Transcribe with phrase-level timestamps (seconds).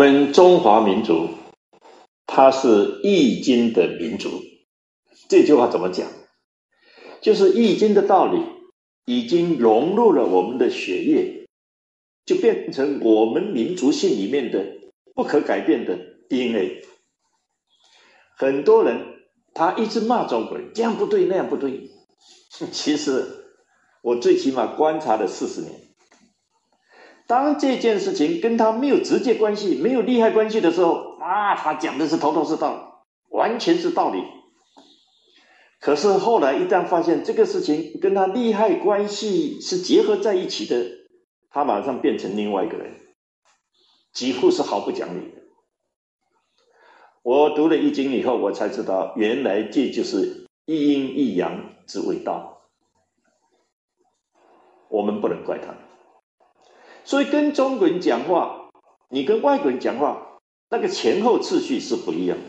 [0.00, 1.28] 我们中华民族，
[2.26, 4.30] 它是易经的民族。
[5.28, 6.08] 这句话怎么讲？
[7.20, 8.40] 就是易经的道理
[9.04, 11.46] 已经融入了我们的血液，
[12.24, 14.64] 就变成我们民族性里面的
[15.14, 15.98] 不可改变的
[16.30, 16.82] DNA。
[18.38, 19.04] 很多人
[19.52, 21.90] 他一直骂中国人，这样不对，那样不对。
[22.72, 23.26] 其实
[24.00, 25.89] 我最起码观察了四十年。
[27.30, 34.20] 当这件事情跟他没有直接关系、没有利害关系的时候，啊，他讲的是头头是道，完全是道理。
[35.78, 40.84] 可是后来一旦发现这个事情跟他利害关系是结合在一起的，
[41.50, 42.96] 他马上变成另外一个人，
[44.12, 45.42] 几乎是毫不讲理的。
[47.22, 52.62] 我读了易经以后，我才知道，原来这就是一阴一阳之谓道。
[54.88, 55.76] 我们不能怪他。
[57.10, 58.70] 所以跟中国人讲话，
[59.08, 60.38] 你跟外国人讲话，
[60.70, 62.44] 那个前后次序是不一样的。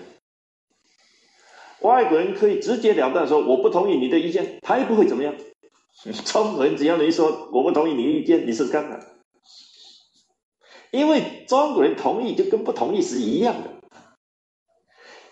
[1.80, 5.34] 外国人可以直截了当说我不同意你的意见，他也不会怎么样。
[6.26, 9.00] 中国人只要你说我不同意你的意见，你是干的，
[10.92, 13.72] 因为中国人同意就跟不同意是一样的。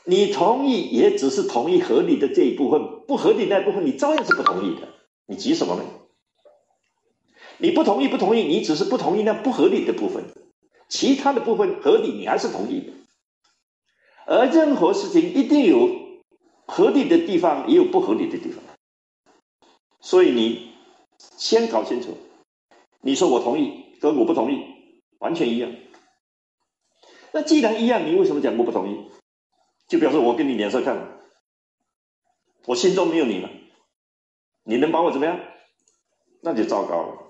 [0.05, 4.87] 你同意也只是同意合理的这一部分，不合理那部分你照样是不同意的。
[5.27, 5.83] 你急什么呢？
[7.59, 10.23] 你不同意，不同意，你只是不同意那不合理的部分，
[10.87, 12.93] 其他的部分合理，你还是同意的。
[14.25, 15.89] 而任何事情一定有
[16.65, 18.63] 合理的地方，也有不合理的地方。
[19.99, 20.71] 所以你
[21.37, 22.17] 先搞清楚，
[23.01, 24.63] 你说我同意跟我不同意
[25.19, 25.69] 完全一样。
[27.33, 29.11] 那既然一样，你为什么讲我不同意？
[29.87, 31.19] 就表示我跟你脸色看，
[32.67, 33.49] 我心中没有你了，
[34.63, 35.39] 你能把我怎么样？
[36.41, 37.28] 那就糟糕了。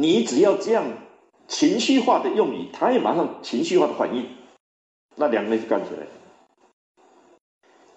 [0.00, 0.86] 你只要这样
[1.46, 4.30] 情绪化的用语，他也马上情绪化的反应，
[5.16, 6.06] 那两个人就干起来。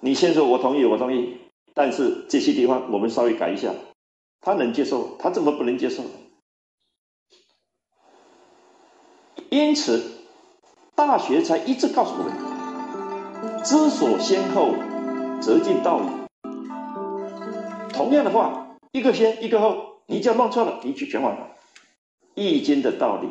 [0.02, 1.38] 你先说我同意，我同意，
[1.74, 3.74] 但是这些地方我们稍微改一下，
[4.42, 6.04] 他能接受，他怎么不能接受？
[9.50, 10.04] 因此，
[10.96, 14.76] 大学才一直告诉我们：知所先后，
[15.40, 16.08] 则近道矣。
[17.94, 21.52] 同样的话，一个先，一个后，你只要弄错了，你就全完了。
[22.36, 23.28] 易经的道理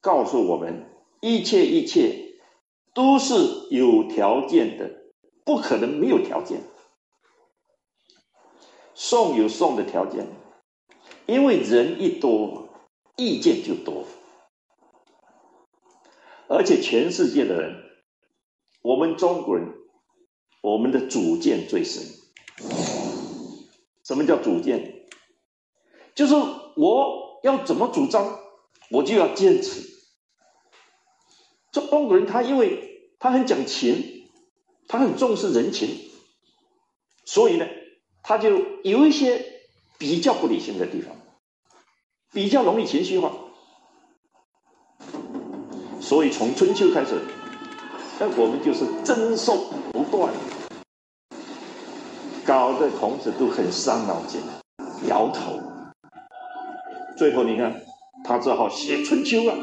[0.00, 0.86] 告诉我们，
[1.20, 2.38] 一切一切
[2.94, 3.34] 都是
[3.70, 4.90] 有条件的，
[5.44, 6.62] 不可能没有条件。
[8.94, 10.26] 送有送的条件，
[11.26, 12.68] 因为人一多，
[13.16, 14.04] 意见就多，
[16.48, 17.76] 而且全世界的人，
[18.82, 19.68] 我们中国人，
[20.62, 22.04] 我们的主见最深。
[24.04, 25.06] 什么叫主见？
[26.14, 27.29] 就是我。
[27.42, 28.38] 要怎么主张，
[28.90, 29.88] 我就要坚持。
[31.72, 34.28] 中国人他因为他很讲情，
[34.88, 35.88] 他很重视人情，
[37.24, 37.66] 所以呢，
[38.22, 39.44] 他就有一些
[39.98, 41.14] 比较不理性的地方，
[42.32, 43.32] 比较容易情绪化。
[46.00, 47.20] 所以从春秋开始，
[48.18, 50.32] 那我们就是争讼不断，
[52.44, 54.40] 搞得孔子都很伤脑筋，
[55.06, 55.59] 摇头。
[57.20, 57.82] 最后你看，
[58.24, 59.54] 他只好写春秋啊。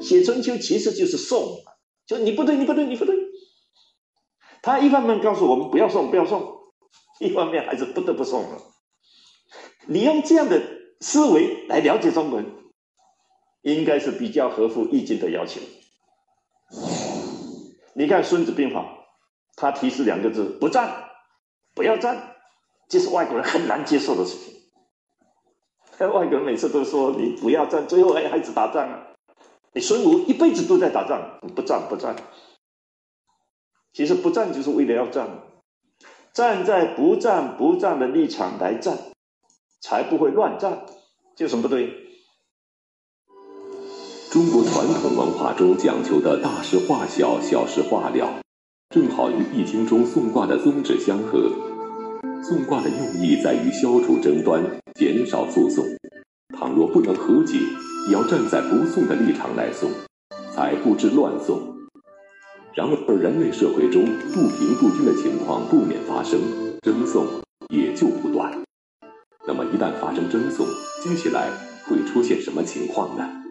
[0.00, 1.42] 写春秋其实就是送，
[2.06, 3.14] 就你不对，你不对，你不对。
[4.62, 6.40] 他一方面告诉我们不要送，不要送，
[7.20, 8.62] 一方面还是不得不送了。
[9.86, 10.62] 你用这样的
[11.02, 12.46] 思维来了解中文，
[13.60, 15.60] 应该是比较合乎易经的要求。
[17.92, 18.80] 你看《孙子兵法》，
[19.54, 21.10] 他提示两个字：不战，
[21.74, 22.36] 不要战。
[22.88, 24.54] 这是外国人很难接受的事情。
[26.00, 29.08] 外国人每次都说：“你不要战，最后还还是打仗啊！”
[29.74, 32.16] 你孙武一辈子都在打仗，不战不战。
[33.92, 35.28] 其实不战就是为了要战，
[36.32, 38.96] 站在不战不战的立场来战，
[39.80, 40.86] 才不会乱战。
[41.36, 41.92] 这有什么不对？
[44.30, 48.40] 中国传统文化中讲求的大事化小，小事化了，
[48.90, 51.67] 正好与《易经》中送卦的宗旨相合。
[52.42, 54.62] 送卦的用意在于消除争端，
[54.94, 55.84] 减少诉讼。
[56.56, 57.58] 倘若不能和解，
[58.08, 59.90] 也要站在不送的立场来送，
[60.54, 61.60] 才不致乱送。
[62.74, 66.40] 然而，人类社会中不平不均的情况不免发生，
[66.80, 67.26] 争讼
[67.68, 68.52] 也就不断。
[69.46, 70.64] 那么，一旦发生争讼，
[71.02, 71.50] 接下来
[71.86, 73.47] 会出现什么情况呢？